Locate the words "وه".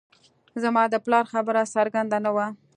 2.35-2.47